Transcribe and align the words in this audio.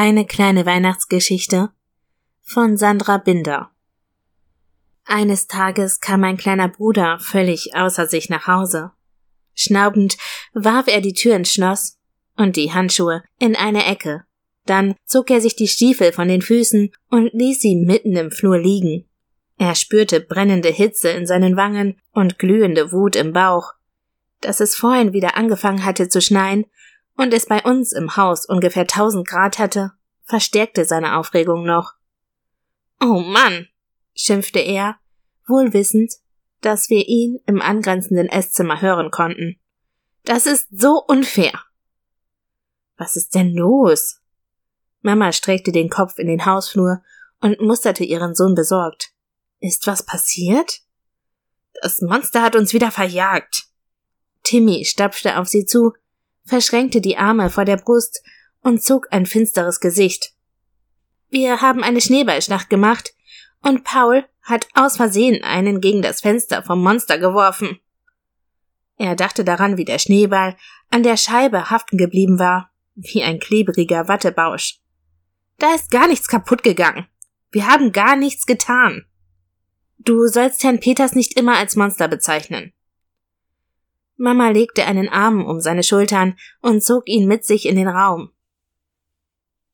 Eine 0.00 0.26
kleine 0.26 0.64
Weihnachtsgeschichte 0.64 1.70
von 2.40 2.76
Sandra 2.76 3.16
Binder. 3.18 3.72
Eines 5.04 5.48
Tages 5.48 5.98
kam 5.98 6.20
mein 6.20 6.36
kleiner 6.36 6.68
Bruder 6.68 7.18
völlig 7.18 7.74
außer 7.74 8.06
sich 8.06 8.28
nach 8.28 8.46
Hause. 8.46 8.92
Schnaubend 9.56 10.16
warf 10.52 10.86
er 10.86 11.00
die 11.00 11.14
Tür 11.14 11.34
ins 11.34 11.52
Schloss 11.52 11.98
und 12.36 12.54
die 12.54 12.72
Handschuhe 12.72 13.24
in 13.40 13.56
eine 13.56 13.86
Ecke. 13.86 14.22
Dann 14.66 14.94
zog 15.04 15.32
er 15.32 15.40
sich 15.40 15.56
die 15.56 15.66
Stiefel 15.66 16.12
von 16.12 16.28
den 16.28 16.42
Füßen 16.42 16.92
und 17.10 17.32
ließ 17.32 17.58
sie 17.58 17.74
mitten 17.74 18.14
im 18.14 18.30
Flur 18.30 18.56
liegen. 18.56 19.04
Er 19.56 19.74
spürte 19.74 20.20
brennende 20.20 20.68
Hitze 20.68 21.08
in 21.08 21.26
seinen 21.26 21.56
Wangen 21.56 22.00
und 22.12 22.38
glühende 22.38 22.92
Wut 22.92 23.16
im 23.16 23.32
Bauch. 23.32 23.72
Dass 24.42 24.60
es 24.60 24.76
vorhin 24.76 25.12
wieder 25.12 25.36
angefangen 25.36 25.84
hatte 25.84 26.08
zu 26.08 26.20
schneien 26.20 26.66
und 27.18 27.34
es 27.34 27.46
bei 27.46 27.62
uns 27.62 27.92
im 27.92 28.16
Haus 28.16 28.46
ungefähr 28.46 28.86
tausend 28.86 29.26
Grad 29.26 29.58
hatte, 29.58 29.92
verstärkte 30.22 30.84
seine 30.84 31.18
Aufregung 31.18 31.64
noch. 31.64 31.94
Oh 33.00 33.18
Mann, 33.18 33.66
schimpfte 34.14 34.60
er, 34.60 34.96
wohl 35.46 35.72
wissend, 35.72 36.14
dass 36.60 36.90
wir 36.90 37.06
ihn 37.08 37.40
im 37.46 37.60
angrenzenden 37.60 38.28
Esszimmer 38.28 38.80
hören 38.80 39.10
konnten. 39.10 39.58
Das 40.24 40.46
ist 40.46 40.68
so 40.70 41.02
unfair. 41.06 41.60
Was 42.96 43.16
ist 43.16 43.34
denn 43.34 43.52
los? 43.52 44.20
Mama 45.02 45.32
streckte 45.32 45.72
den 45.72 45.90
Kopf 45.90 46.18
in 46.18 46.28
den 46.28 46.46
Hausflur 46.46 47.02
und 47.40 47.60
musterte 47.60 48.04
ihren 48.04 48.34
Sohn 48.34 48.54
besorgt. 48.54 49.10
Ist 49.58 49.86
was 49.88 50.04
passiert? 50.04 50.80
Das 51.82 52.00
Monster 52.00 52.42
hat 52.42 52.54
uns 52.54 52.72
wieder 52.72 52.92
verjagt. 52.92 53.64
Timmy 54.44 54.84
stapfte 54.84 55.38
auf 55.38 55.48
sie 55.48 55.64
zu, 55.64 55.92
verschränkte 56.48 57.00
die 57.00 57.16
Arme 57.16 57.50
vor 57.50 57.64
der 57.64 57.76
Brust 57.76 58.22
und 58.62 58.82
zog 58.82 59.06
ein 59.10 59.26
finsteres 59.26 59.80
Gesicht. 59.80 60.32
Wir 61.30 61.60
haben 61.60 61.84
eine 61.84 62.00
Schneeballschlacht 62.00 62.70
gemacht 62.70 63.14
und 63.62 63.84
Paul 63.84 64.24
hat 64.42 64.66
aus 64.74 64.96
Versehen 64.96 65.44
einen 65.44 65.80
gegen 65.80 66.02
das 66.02 66.22
Fenster 66.22 66.62
vom 66.62 66.82
Monster 66.82 67.18
geworfen. 67.18 67.78
Er 68.96 69.14
dachte 69.14 69.44
daran, 69.44 69.76
wie 69.76 69.84
der 69.84 69.98
Schneeball 69.98 70.56
an 70.90 71.02
der 71.02 71.16
Scheibe 71.16 71.70
haften 71.70 71.98
geblieben 71.98 72.38
war, 72.38 72.70
wie 72.94 73.22
ein 73.22 73.38
klebriger 73.38 74.08
Wattebausch. 74.08 74.80
Da 75.58 75.74
ist 75.74 75.90
gar 75.90 76.08
nichts 76.08 76.28
kaputt 76.28 76.62
gegangen. 76.62 77.06
Wir 77.50 77.66
haben 77.66 77.92
gar 77.92 78.16
nichts 78.16 78.46
getan. 78.46 79.04
Du 79.98 80.26
sollst 80.26 80.62
Herrn 80.64 80.80
Peters 80.80 81.14
nicht 81.14 81.38
immer 81.38 81.56
als 81.56 81.76
Monster 81.76 82.08
bezeichnen. 82.08 82.72
Mama 84.18 84.50
legte 84.50 84.84
einen 84.84 85.08
Arm 85.08 85.46
um 85.46 85.60
seine 85.60 85.84
Schultern 85.84 86.36
und 86.60 86.82
zog 86.82 87.08
ihn 87.08 87.26
mit 87.26 87.44
sich 87.44 87.66
in 87.66 87.76
den 87.76 87.88
Raum. 87.88 88.32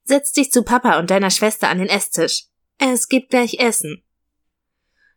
Setz 0.04 0.32
dich 0.32 0.52
zu 0.52 0.62
Papa 0.62 0.98
und 0.98 1.10
deiner 1.10 1.30
Schwester 1.30 1.68
an 1.68 1.78
den 1.78 1.88
Esstisch. 1.88 2.44
Es 2.78 3.08
gibt 3.08 3.30
gleich 3.30 3.58
Essen. 3.58 4.04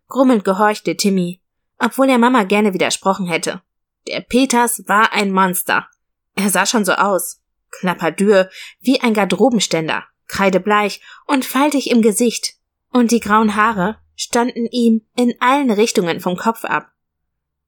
Grummelnd 0.07 0.45
gehorchte 0.45 0.95
Timmy, 0.95 1.41
obwohl 1.77 2.09
er 2.09 2.17
Mama 2.17 2.43
gerne 2.43 2.73
widersprochen 2.73 3.27
hätte. 3.27 3.61
Der 4.07 4.21
Peters 4.21 4.83
war 4.87 5.11
ein 5.11 5.33
Monster. 5.33 5.87
Er 6.35 6.49
sah 6.49 6.65
schon 6.65 6.85
so 6.85 6.93
aus. 6.93 7.41
Klapperdür, 7.69 8.49
wie 8.79 9.01
ein 9.01 9.13
Garderobenständer, 9.13 10.05
kreidebleich 10.27 11.01
und 11.25 11.43
faltig 11.43 11.89
im 11.89 12.01
Gesicht. 12.01 12.53
Und 12.89 13.11
die 13.11 13.19
grauen 13.19 13.55
Haare 13.55 13.97
standen 14.15 14.67
ihm 14.67 15.05
in 15.17 15.35
allen 15.41 15.69
Richtungen 15.69 16.21
vom 16.21 16.37
Kopf 16.37 16.63
ab. 16.63 16.93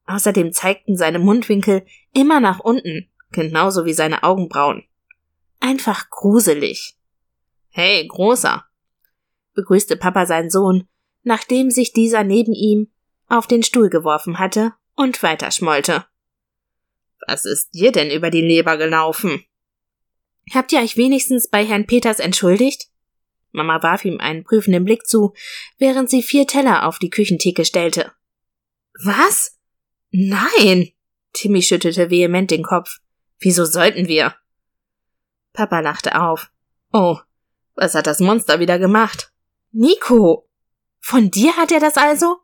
Außerdem 0.09 0.53
zeigten 0.53 0.97
seine 0.97 1.19
Mundwinkel 1.19 1.85
immer 2.15 2.39
nach 2.39 2.59
unten, 2.59 3.07
genauso 3.29 3.85
wie 3.85 3.93
seine 3.93 4.23
Augenbrauen. 4.23 4.83
Einfach 5.59 6.09
gruselig. 6.09 6.95
Hey, 7.69 8.07
Großer, 8.07 8.65
begrüßte 9.53 9.97
Papa 9.97 10.25
seinen 10.25 10.49
Sohn, 10.49 10.87
nachdem 11.21 11.69
sich 11.69 11.93
dieser 11.93 12.23
neben 12.23 12.53
ihm 12.53 12.87
auf 13.27 13.45
den 13.45 13.61
Stuhl 13.61 13.91
geworfen 13.91 14.39
hatte 14.39 14.73
und 14.95 15.21
weiterschmollte. 15.21 16.05
Was 17.27 17.45
ist 17.45 17.75
dir 17.75 17.91
denn 17.91 18.09
über 18.09 18.31
die 18.31 18.41
Leber 18.41 18.77
gelaufen? 18.77 19.43
Habt 20.51 20.71
ihr 20.71 20.79
euch 20.79 20.97
wenigstens 20.97 21.47
bei 21.47 21.63
Herrn 21.63 21.85
Peters 21.85 22.19
entschuldigt? 22.19 22.87
Mama 23.51 23.83
warf 23.83 24.05
ihm 24.05 24.19
einen 24.19 24.43
prüfenden 24.43 24.85
Blick 24.85 25.05
zu, 25.05 25.35
während 25.77 26.09
sie 26.09 26.23
vier 26.23 26.47
Teller 26.47 26.87
auf 26.87 26.97
die 26.97 27.11
Küchentheke 27.11 27.63
stellte. 27.63 28.11
Was? 29.03 29.58
Nein! 30.11 30.91
Timmy 31.33 31.61
schüttelte 31.61 32.09
vehement 32.09 32.49
den 32.51 32.63
Kopf. 32.63 32.99
Wieso 33.39 33.65
sollten 33.65 34.07
wir? 34.07 34.35
Papa 35.53 35.79
lachte 35.79 36.19
auf. 36.19 36.51
Oh, 36.91 37.17
was 37.75 37.95
hat 37.95 38.07
das 38.07 38.19
Monster 38.19 38.59
wieder 38.59 38.79
gemacht? 38.79 39.31
Nico! 39.71 40.49
Von 40.99 41.31
dir 41.31 41.55
hat 41.55 41.71
er 41.71 41.79
das 41.79 41.97
also? 41.97 42.37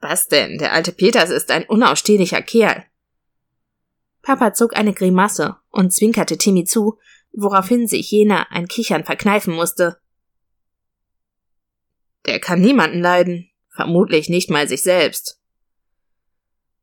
Was 0.00 0.28
denn? 0.28 0.58
Der 0.58 0.72
alte 0.72 0.92
Peters 0.92 1.30
ist 1.30 1.50
ein 1.50 1.64
unausstehlicher 1.64 2.42
Kerl. 2.42 2.84
Papa 4.22 4.52
zog 4.52 4.76
eine 4.76 4.92
Grimasse 4.92 5.56
und 5.70 5.92
zwinkerte 5.92 6.36
Timmy 6.36 6.64
zu, 6.64 6.98
woraufhin 7.32 7.86
sich 7.86 8.10
jener 8.10 8.50
ein 8.50 8.66
Kichern 8.66 9.04
verkneifen 9.04 9.54
musste. 9.54 10.00
Der 12.26 12.40
kann 12.40 12.60
niemanden 12.60 13.00
leiden, 13.00 13.50
vermutlich 13.68 14.28
nicht 14.28 14.50
mal 14.50 14.68
sich 14.68 14.82
selbst. 14.82 15.40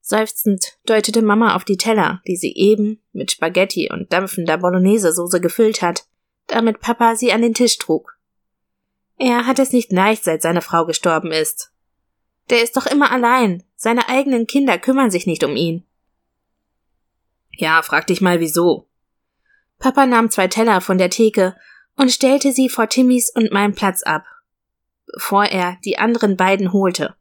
Seufzend 0.05 0.77
deutete 0.85 1.21
Mama 1.21 1.55
auf 1.55 1.63
die 1.63 1.77
Teller, 1.77 2.21
die 2.27 2.35
sie 2.35 2.53
eben 2.57 3.01
mit 3.13 3.31
Spaghetti 3.31 3.89
und 3.89 4.11
dampfender 4.11 4.57
Bolognese-Soße 4.57 5.39
gefüllt 5.39 5.81
hat, 5.81 6.05
damit 6.47 6.81
Papa 6.81 7.15
sie 7.15 7.31
an 7.31 7.41
den 7.41 7.53
Tisch 7.53 7.77
trug. 7.77 8.17
Er 9.17 9.47
hat 9.47 9.59
es 9.59 9.71
nicht 9.71 9.93
leicht, 9.93 10.25
seit 10.25 10.41
seine 10.41 10.61
Frau 10.61 10.85
gestorben 10.85 11.31
ist. 11.31 11.71
Der 12.49 12.61
ist 12.61 12.75
doch 12.75 12.85
immer 12.85 13.11
allein. 13.11 13.63
Seine 13.77 14.09
eigenen 14.09 14.45
Kinder 14.45 14.77
kümmern 14.77 15.09
sich 15.09 15.25
nicht 15.25 15.45
um 15.45 15.55
ihn. 15.55 15.85
Ja, 17.51 17.81
frag 17.81 18.05
dich 18.07 18.19
mal 18.19 18.41
wieso. 18.41 18.89
Papa 19.79 20.05
nahm 20.05 20.29
zwei 20.29 20.49
Teller 20.49 20.81
von 20.81 20.97
der 20.97 21.11
Theke 21.11 21.55
und 21.95 22.11
stellte 22.11 22.51
sie 22.51 22.67
vor 22.67 22.89
Timmys 22.89 23.31
und 23.33 23.53
meinem 23.53 23.73
Platz 23.73 24.03
ab, 24.03 24.25
bevor 25.13 25.45
er 25.45 25.77
die 25.85 25.97
anderen 25.97 26.35
beiden 26.35 26.73
holte. 26.73 27.15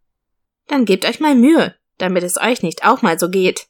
Dann 0.66 0.84
gebt 0.84 1.04
euch 1.04 1.20
mal 1.20 1.36
Mühe, 1.36 1.76
damit 1.98 2.22
es 2.22 2.40
euch 2.40 2.62
nicht 2.62 2.84
auch 2.84 3.02
mal 3.02 3.18
so 3.18 3.28
geht. 3.28 3.68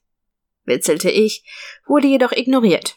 Witzelte 0.65 1.11
ich, 1.11 1.45
wurde 1.87 2.07
jedoch 2.07 2.33
ignoriert. 2.33 2.97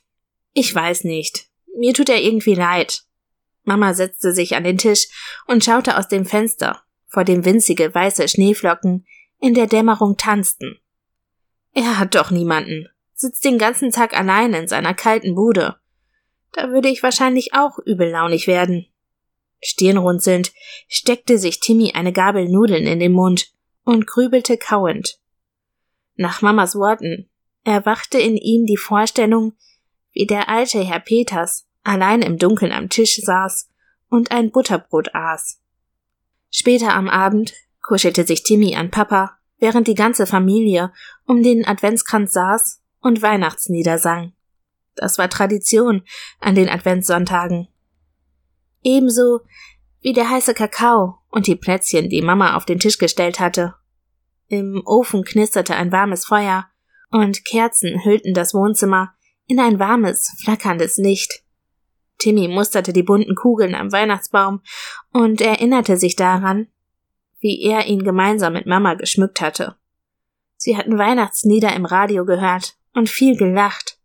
Ich 0.54 0.74
weiß 0.74 1.04
nicht. 1.04 1.48
Mir 1.78 1.94
tut 1.94 2.10
er 2.10 2.22
irgendwie 2.22 2.56
leid. 2.56 3.04
Mama 3.64 3.94
setzte 3.94 4.32
sich 4.32 4.56
an 4.56 4.64
den 4.64 4.78
Tisch 4.78 5.08
und 5.48 5.64
schaute 5.64 5.98
aus 5.98 6.08
dem 6.08 6.26
Fenster, 6.26 6.84
vor 7.08 7.24
dem 7.24 7.44
winzige 7.46 7.94
weiße 7.94 8.28
Schneeflocken 8.28 9.06
in 9.40 9.54
der 9.54 9.68
Dämmerung 9.68 10.18
tanzten. 10.18 10.80
Er 11.74 12.00
hat 12.00 12.16
doch 12.16 12.32
niemanden, 12.32 12.88
sitzt 13.14 13.44
den 13.44 13.58
ganzen 13.58 13.92
Tag 13.92 14.18
allein 14.18 14.54
in 14.54 14.68
seiner 14.68 14.94
kalten 14.94 15.36
Bude. 15.36 15.76
Da 16.54 16.70
würde 16.70 16.88
ich 16.88 17.04
wahrscheinlich 17.04 17.54
auch 17.54 17.80
übellaunig 17.80 18.48
werden. 18.48 18.88
Stirnrunzelnd 19.62 20.54
steckte 20.88 21.38
sich 21.38 21.60
Timmy 21.60 21.92
eine 21.94 22.14
Gabel 22.14 22.48
Nudeln 22.48 22.88
in 22.88 23.00
den 23.00 23.12
Mund 23.12 23.55
und 23.86 24.06
grübelte 24.08 24.58
kauend. 24.58 25.20
Nach 26.16 26.42
Mamas 26.42 26.76
Worten 26.76 27.30
erwachte 27.64 28.20
in 28.20 28.36
ihm 28.36 28.66
die 28.66 28.78
Vorstellung, 28.78 29.54
wie 30.12 30.26
der 30.26 30.50
alte 30.50 30.84
Herr 30.84 31.00
Peters 31.00 31.68
allein 31.84 32.22
im 32.22 32.38
Dunkeln 32.38 32.72
am 32.72 32.90
Tisch 32.90 33.22
saß 33.22 33.70
und 34.10 34.32
ein 34.32 34.52
Butterbrot 34.52 35.14
aß. 35.14 35.62
Später 36.50 36.94
am 36.94 37.08
Abend 37.08 37.54
kuschelte 37.82 38.26
sich 38.26 38.44
Timmy 38.44 38.76
an 38.76 38.92
Papa, 38.92 39.38
während 39.60 39.88
die 39.88 39.96
ganze 39.96 40.26
Familie 40.26 40.92
um 41.26 41.44
den 41.44 41.66
Adventskranz 41.66 42.34
saß 42.34 42.82
und 43.00 43.22
Weihnachtslieder 43.22 43.98
sang. 43.98 44.34
Das 44.96 45.18
war 45.18 45.30
Tradition 45.30 46.04
an 46.40 46.56
den 46.56 46.70
Adventssonntagen. 46.70 47.68
Ebenso 48.82 49.42
wie 50.06 50.14
der 50.14 50.30
heiße 50.30 50.54
Kakao 50.54 51.18
und 51.30 51.48
die 51.48 51.56
Plätzchen, 51.56 52.10
die 52.12 52.22
Mama 52.22 52.56
auf 52.56 52.66
den 52.66 52.78
Tisch 52.78 53.00
gestellt 53.00 53.40
hatte. 53.40 53.74
Im 54.48 54.84
Ofen 54.86 55.24
knisterte 55.24 55.76
ein 55.76 55.92
warmes 55.92 56.28
Feuer 56.28 56.68
und 57.10 57.44
Kerzen 57.44 58.06
hüllten 58.06 58.36
das 58.36 58.54
Wohnzimmer 58.54 59.16
in 59.48 59.60
ein 59.60 59.80
warmes, 59.80 60.32
flackerndes 60.44 60.98
Licht. 60.98 61.42
Timmy 62.20 62.48
musterte 62.48 62.94
die 62.94 63.02
bunten 63.02 63.34
Kugeln 63.34 63.74
am 63.74 63.92
Weihnachtsbaum 63.92 64.62
und 65.12 65.42
erinnerte 65.42 65.98
sich 65.98 66.16
daran, 66.16 66.68
wie 67.40 67.64
er 67.64 67.88
ihn 67.88 68.04
gemeinsam 68.04 68.54
mit 68.54 68.68
Mama 68.68 68.94
geschmückt 68.94 69.42
hatte. 69.42 69.76
Sie 70.56 70.78
hatten 70.78 71.00
Weihnachtslieder 71.00 71.76
im 71.76 71.86
Radio 71.86 72.26
gehört 72.26 72.78
und 72.94 73.10
viel 73.10 73.38
gelacht. 73.38 73.98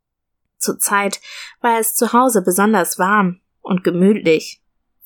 Zur 0.57 0.79
Zeit 0.79 1.21
war 1.61 1.79
es 1.79 1.95
zu 1.95 2.15
Hause 2.15 2.41
besonders 2.43 2.99
warm 2.99 3.43
und 3.61 3.85
gemütlich. 3.85 4.60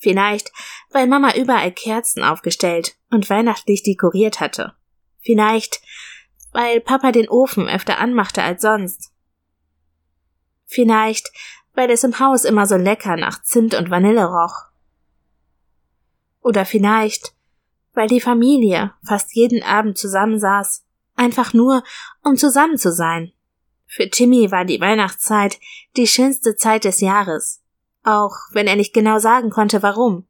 Vielleicht, 0.05 0.53
weil 0.91 1.07
Mama 1.07 1.35
überall 1.35 1.73
Kerzen 1.73 2.23
aufgestellt 2.23 2.95
und 3.11 3.31
weihnachtlich 3.31 3.83
dekoriert 3.83 4.39
hatte. 4.39 4.75
Vielleicht, 5.23 5.81
weil 6.53 6.83
Papa 6.83 7.11
den 7.11 7.27
Ofen 7.27 7.71
öfter 7.71 7.99
anmachte 7.99 8.43
als 8.43 8.61
sonst. 8.61 9.15
Vielleicht, 10.67 11.33
weil 11.73 11.91
es 11.91 12.05
im 12.05 12.19
Haus 12.21 12.45
immer 12.45 12.67
so 12.67 12.77
lecker 12.77 13.17
nach 13.17 13.43
Zimt 13.43 13.75
und 13.75 13.89
Vanille 13.89 14.27
roch. 14.27 14.67
Oder 16.43 16.67
vielleicht, 16.67 17.35
weil 17.95 18.09
die 18.09 18.21
Familie 18.21 18.93
fast 19.03 19.35
jeden 19.35 19.63
Abend 19.63 19.97
zusammensaß, 19.97 20.85
einfach 21.17 21.55
nur, 21.55 21.83
um 22.23 22.37
zusammen 22.37 22.77
zu 22.77 22.93
sein. 22.93 23.33
Für 23.87 24.11
Timmy 24.11 24.51
war 24.51 24.67
die 24.67 24.83
Weihnachtszeit 24.83 25.59
die 25.97 26.07
schönste 26.07 26.57
Zeit 26.57 26.85
des 26.85 27.01
Jahres, 27.01 27.64
auch 28.05 28.35
wenn 28.53 28.67
er 28.67 28.77
nicht 28.77 28.95
genau 28.95 29.19
sagen 29.19 29.51
konnte, 29.51 29.83
warum. 29.83 30.27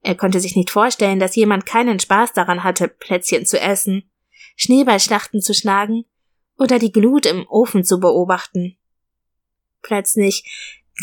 Er 0.00 0.14
konnte 0.14 0.40
sich 0.40 0.56
nicht 0.56 0.70
vorstellen, 0.70 1.18
dass 1.18 1.36
jemand 1.36 1.66
keinen 1.66 1.98
Spaß 1.98 2.32
daran 2.32 2.62
hatte, 2.64 2.88
Plätzchen 2.88 3.44
zu 3.44 3.60
essen, 3.60 4.08
Schneeballschlachten 4.56 5.42
zu 5.42 5.54
schlagen 5.54 6.04
oder 6.56 6.78
die 6.78 6.92
Glut 6.92 7.26
im 7.26 7.46
Ofen 7.48 7.84
zu 7.84 8.00
beobachten. 8.00 8.76
Plötzlich 9.82 10.44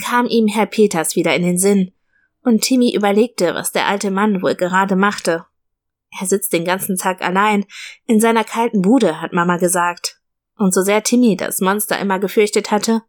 kam 0.03 0.27
ihm 0.27 0.47
Herr 0.47 0.65
Peters 0.65 1.15
wieder 1.15 1.35
in 1.35 1.43
den 1.43 1.57
Sinn, 1.57 1.91
und 2.41 2.61
Timmy 2.61 2.93
überlegte, 2.93 3.55
was 3.55 3.71
der 3.71 3.87
alte 3.87 4.11
Mann 4.11 4.41
wohl 4.41 4.55
gerade 4.55 4.95
machte. 4.95 5.45
Er 6.19 6.27
sitzt 6.27 6.53
den 6.53 6.63
ganzen 6.63 6.95
Tag 6.95 7.21
allein 7.21 7.65
in 8.05 8.21
seiner 8.21 8.43
kalten 8.43 8.81
Bude, 8.81 9.19
hat 9.19 9.33
Mama 9.33 9.57
gesagt. 9.57 10.21
Und 10.55 10.73
so 10.73 10.81
sehr 10.81 11.03
Timmy 11.03 11.35
das 11.35 11.59
Monster 11.59 11.99
immer 11.99 12.19
gefürchtet 12.19 12.71
hatte, 12.71 13.01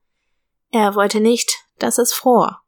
er 0.73 0.95
wollte 0.95 1.21
nicht, 1.21 1.66
dass 1.79 1.99
es 1.99 2.13
fror. 2.13 2.63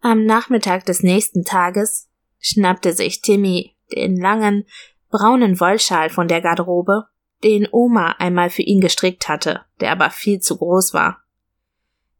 Am 0.00 0.24
Nachmittag 0.24 0.84
des 0.86 1.02
nächsten 1.02 1.44
Tages 1.44 2.08
schnappte 2.38 2.92
sich 2.92 3.22
Timmy 3.22 3.76
den 3.94 4.16
langen, 4.16 4.64
braunen 5.10 5.58
Wollschal 5.60 6.10
von 6.10 6.28
der 6.28 6.40
Garderobe, 6.40 7.06
den 7.44 7.68
Oma 7.70 8.12
einmal 8.18 8.50
für 8.50 8.62
ihn 8.62 8.80
gestrickt 8.80 9.28
hatte, 9.28 9.62
der 9.80 9.92
aber 9.92 10.10
viel 10.10 10.40
zu 10.40 10.56
groß 10.56 10.94
war. 10.94 11.22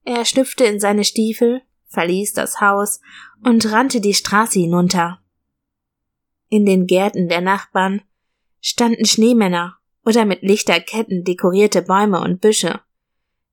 Er 0.04 0.24
schlüpfte 0.24 0.64
in 0.64 0.78
seine 0.78 1.04
Stiefel, 1.04 1.62
verließ 1.88 2.32
das 2.32 2.60
Haus 2.60 3.00
und 3.44 3.70
rannte 3.72 4.00
die 4.00 4.14
Straße 4.14 4.60
hinunter. 4.60 5.20
In 6.48 6.64
den 6.64 6.86
Gärten 6.86 7.28
der 7.28 7.40
Nachbarn 7.40 8.02
standen 8.60 9.04
Schneemänner 9.04 9.78
oder 10.04 10.24
mit 10.24 10.42
Lichterketten 10.42 11.24
dekorierte 11.24 11.82
Bäume 11.82 12.20
und 12.20 12.40
Büsche. 12.40 12.80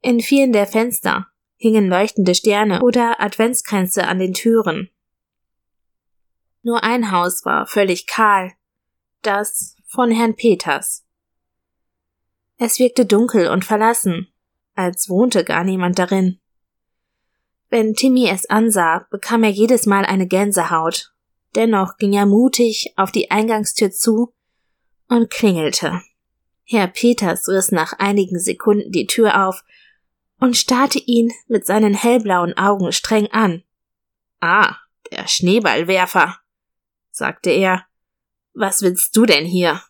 In 0.01 0.19
vielen 0.19 0.54
der 0.54 0.68
Fenster 0.68 1.27
hingen 1.63 1.88
leuchtende 1.88 2.36
Sterne 2.36 2.81
oder 2.81 3.21
Adventskränze 3.21 4.06
an 4.06 4.19
den 4.19 4.33
Türen. 4.33 4.89
Nur 6.62 6.83
ein 6.83 7.10
Haus 7.10 7.45
war 7.45 7.68
völlig 7.68 8.06
kahl, 8.06 8.51
das 9.21 9.77
von 9.88 10.12
Herrn 10.12 10.36
Peters. 10.36 11.06
Es 12.57 12.80
wirkte 12.80 13.06
dunkel 13.06 13.48
und 13.48 13.63
verlassen, 13.63 14.27
als 14.75 15.07
wohnte 15.07 15.45
gar 15.45 15.63
niemand 15.63 15.98
darin. 16.00 16.42
Wenn 17.69 17.94
Timmy 17.94 18.27
es 18.27 18.50
ansah, 18.50 19.07
bekam 19.10 19.45
er 19.45 19.51
jedes 19.51 19.86
Mal 19.86 20.04
eine 20.04 20.27
Gänsehaut. 20.27 21.13
Dennoch 21.56 21.95
ging 21.95 22.12
er 22.12 22.25
mutig 22.25 22.92
auf 22.98 23.13
die 23.13 23.31
Eingangstür 23.31 23.89
zu 23.89 24.33
und 25.07 25.30
klingelte. 25.30 26.01
Herr 26.65 26.88
Peters 26.88 27.48
riss 27.48 27.71
nach 27.71 27.94
einigen 28.00 28.38
Sekunden 28.38 28.92
die 28.92 29.07
Tür 29.07 29.48
auf 29.48 29.63
und 30.43 30.57
starrte 30.57 30.99
ihn 30.99 31.31
mit 31.47 31.65
seinen 31.65 31.93
hellblauen 31.93 32.57
Augen 32.57 32.91
streng 32.91 33.27
an. 33.27 33.63
Ah, 34.41 34.75
der 35.09 35.25
Schneeballwerfer, 35.25 36.37
sagte 37.11 37.49
er. 37.49 37.85
Was 38.53 38.81
willst 38.81 39.15
du 39.15 39.25
denn 39.25 39.45
hier? 39.45 39.81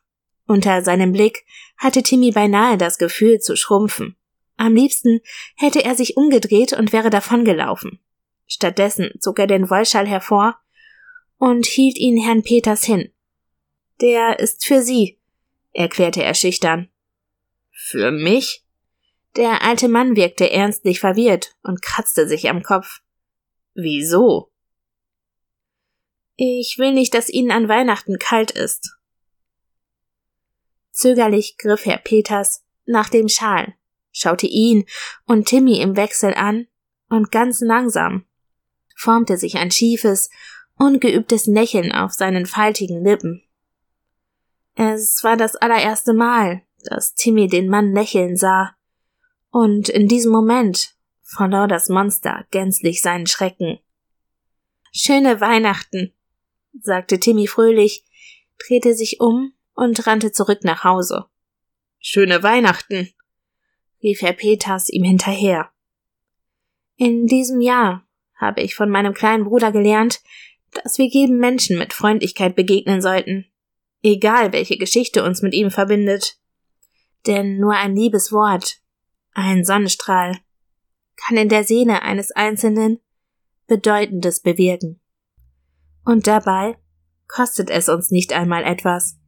Unter 0.45 0.83
seinem 0.83 1.11
Blick 1.11 1.44
hatte 1.77 2.03
Timmy 2.03 2.29
beinahe 2.29 2.77
das 2.77 3.00
Gefühl 3.00 3.39
zu 3.39 3.55
schrumpfen. 3.55 4.15
Am 4.55 4.75
liebsten 4.75 5.21
hätte 5.55 5.83
er 5.83 5.95
sich 5.95 6.17
umgedreht 6.17 6.73
und 6.73 6.94
wäre 6.94 7.09
davongelaufen. 7.09 8.00
Stattdessen 8.45 9.09
zog 9.19 9.39
er 9.39 9.47
den 9.47 9.71
Wollschall 9.71 10.07
hervor 10.07 10.59
und 11.39 11.65
hielt 11.65 11.97
ihn 11.97 12.23
Herrn 12.23 12.44
Peters 12.44 12.83
hin. 12.83 13.11
Der 14.01 14.38
ist 14.38 14.65
für 14.65 14.83
Sie, 14.83 15.17
erklärte 15.71 16.21
er 16.21 16.35
schüchtern. 16.35 16.89
Für 17.71 18.11
mich? 18.11 18.62
Der 19.35 19.63
alte 19.63 19.88
Mann 19.88 20.15
wirkte 20.15 20.51
ernstlich 20.51 21.00
verwirrt 21.00 21.56
und 21.63 21.81
kratzte 21.81 22.27
sich 22.27 22.50
am 22.50 22.62
Kopf. 22.62 23.01
Wieso? 23.74 24.51
Ich 26.35 26.77
will 26.77 26.94
nicht, 26.94 27.13
dass 27.13 27.30
Ihnen 27.30 27.51
an 27.51 27.68
Weihnachten 27.68 28.19
kalt 28.19 28.51
ist. 28.51 28.97
Zögerlich 30.91 31.57
griff 31.57 31.85
Herr 31.85 31.97
Peters 31.97 32.63
nach 32.85 33.09
dem 33.09 33.27
Schal, 33.30 33.74
schaute 34.12 34.45
ihn 34.45 34.85
und 35.25 35.47
Timmy 35.47 35.79
im 35.79 35.95
Wechsel 35.95 36.33
an, 36.33 36.68
und 37.09 37.31
ganz 37.31 37.62
langsam 37.62 38.25
formte 38.95 39.38
sich 39.38 39.57
ein 39.57 39.71
schiefes, 39.71 40.29
ungeübtes 40.77 41.45
Lächeln 41.45 41.91
auf 41.91 42.13
seinen 42.13 42.45
faltigen 42.45 43.03
Lippen. 43.03 43.44
Es 44.75 45.24
war 45.24 45.38
das 45.38 45.56
allererste 45.56 46.13
Mal, 46.13 46.63
dass 46.83 47.13
Timmy 47.13 47.47
den 47.47 47.69
Mann 47.69 47.94
lächeln 47.94 48.36
sah, 48.36 48.75
und 49.53 49.88
in 49.88 50.07
diesem 50.07 50.31
Moment 50.31 50.95
verlor 51.21 51.67
das 51.67 51.88
Monster 51.88 52.45
gänzlich 52.50 53.01
seinen 53.01 53.27
Schrecken. 53.27 53.77
Schöne 54.91 55.41
Weihnachten, 55.41 56.11
sagte 56.81 57.19
Timmy 57.19 57.45
fröhlich, 57.45 58.03
drehte 58.57 58.95
sich 58.95 59.21
um 59.21 59.53
und 59.75 60.07
rannte 60.07 60.31
zurück 60.31 60.63
nach 60.63 60.83
Hause. 60.83 61.25
Schöne 62.00 62.41
Weihnachten, 62.41 63.13
rief 64.01 64.23
Herr 64.23 64.33
Peters 64.33 64.89
ihm 64.89 65.03
hinterher. 65.03 65.69
In 66.95 67.27
diesem 67.27 67.61
Jahr 67.61 68.07
habe 68.35 68.61
ich 68.61 68.73
von 68.73 68.89
meinem 68.89 69.13
kleinen 69.13 69.44
Bruder 69.44 69.71
gelernt, 69.71 70.21
dass 70.71 70.97
wir 70.97 71.05
jedem 71.05 71.38
Menschen 71.38 71.77
mit 71.77 71.94
Freundlichkeit 71.94 72.55
begegnen 72.55 73.03
sollten, 73.03 73.45
egal 74.01 74.51
welche 74.51 74.77
Geschichte 74.77 75.23
uns 75.23 75.44
mit 75.44 75.53
ihm 75.53 75.69
verbindet. 75.69 76.39
Denn 77.27 77.57
nur 77.57 77.73
ein 77.73 77.95
liebes 77.95 78.31
Wort, 78.31 78.82
ein 79.33 79.63
Sonnenstrahl, 79.63 80.38
kann 81.15 81.38
in 81.38 81.50
der 81.50 81.63
Seele 81.63 82.01
eines 82.01 82.31
Einzelnen 82.31 83.00
Bedeutendes 83.68 84.41
bewirken. 84.41 85.00
Und 86.06 86.27
dabei 86.27 86.77
kostet 87.27 87.69
es 87.69 87.89
uns 87.89 88.12
nicht 88.12 88.33
einmal 88.33 88.63
etwas. 88.63 89.18